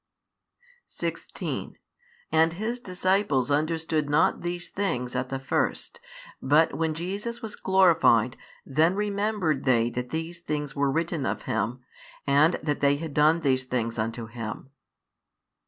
[0.87, 1.77] 16
[2.31, 5.99] And His disciples understood not these things at the first:
[6.41, 8.35] but when Jesus was glorified,
[8.65, 11.83] then remembered they that these things were written of Him,
[12.25, 14.71] and that they had done these things unto Him.